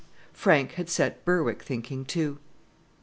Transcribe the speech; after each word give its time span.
Frank 0.33 0.71
had 0.71 0.89
set 0.89 1.23
Berwick 1.25 1.61
thinking 1.61 2.05
too. 2.05 2.39